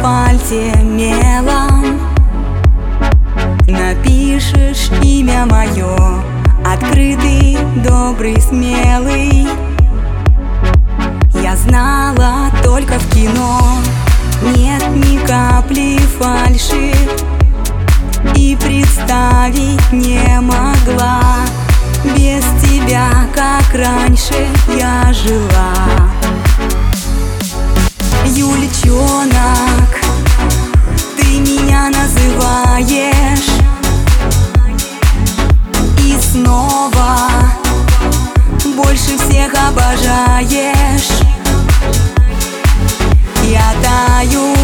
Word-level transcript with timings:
Асфальте 0.00 0.74
мелом. 0.82 2.00
Напишешь 3.68 4.90
имя 5.02 5.44
мое 5.44 6.22
Открытый, 6.64 7.58
добрый, 7.84 8.40
смелый. 8.40 9.46
Я 11.42 11.54
знала 11.54 12.50
только 12.62 12.98
в 12.98 13.10
кино. 13.10 13.60
Нет 14.56 14.82
ни 14.88 15.18
капли 15.26 15.98
фальши. 16.18 16.94
И 18.34 18.56
представить 18.56 19.92
не 19.92 20.40
могла. 20.40 21.20
Без 22.16 22.44
тебя, 22.62 23.10
как 23.34 23.74
раньше 23.74 24.46
я 24.78 25.12
жила 25.12 26.09
снова. 36.80 37.16
Больше 38.76 39.18
всех 39.18 39.52
обожаешь. 39.68 41.10
Я 43.44 43.72
таю 43.82 44.54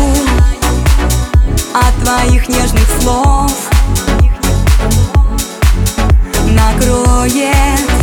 от 1.74 2.04
твоих 2.04 2.48
нежных 2.48 2.86
слов. 3.00 3.52
Накроет 6.46 7.95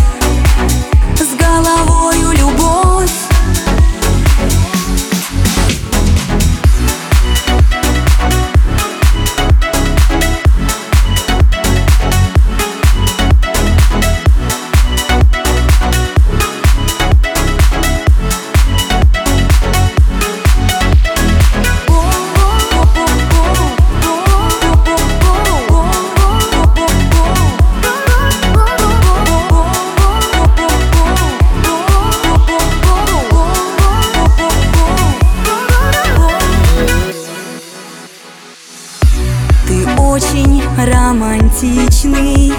романтичный. 41.14 42.54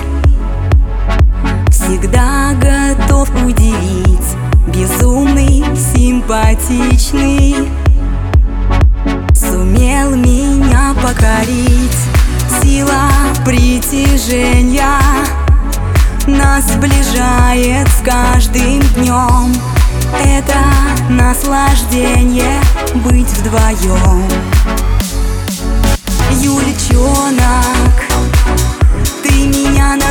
Всегда 1.71 2.53
готов 2.55 3.29
удивить 3.45 4.05
Безумный, 4.69 5.65
симпатичный. 5.77 7.69
Сумел 9.35 10.15
меня 10.15 10.95
покорить. 11.03 11.99
Сила 12.63 13.09
притяжения 13.45 14.99
Нас 16.27 16.65
сближает 16.73 17.89
с 17.89 18.03
каждым 18.05 18.81
днем. 18.95 19.53
Это 20.25 20.59
наслаждение 21.11 22.61
быть 22.95 23.29
вдвоем 23.39 24.54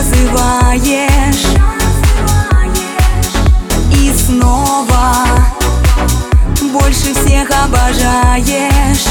называешь. 0.04 1.46
И 3.92 4.14
снова 4.14 5.26
больше 6.72 7.14
всех 7.14 7.50
обожаешь 7.52 9.03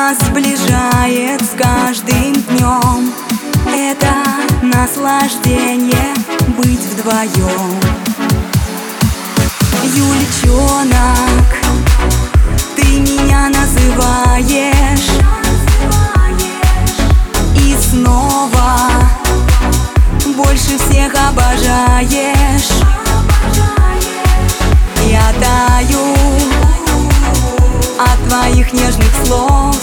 Нас 0.00 0.16
сближает 0.28 1.42
с 1.42 1.56
каждым 1.60 2.32
днем. 2.32 3.12
Это 3.66 4.14
наслаждение 4.62 6.14
быть 6.56 6.84
вдвоем. 6.86 7.80
Юличонок, 9.82 11.48
ты 12.76 13.00
меня 13.00 13.48
называешь. 13.48 15.08
И 17.56 17.76
снова 17.90 18.78
больше 20.36 20.78
всех 20.78 21.12
обожаешь. 21.28 22.70
Я 25.08 25.32
таю 25.40 26.14
от 27.98 28.28
твоих 28.28 28.72
нежных 28.72 29.10
слов 29.24 29.77